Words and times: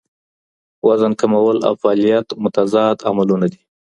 وزن 0.87 1.11
کمول 1.21 1.57
او 1.67 1.73
فعالیت 1.81 2.27
متضاد 2.43 2.97
عملونه 3.09 3.47
دي. 3.51 3.61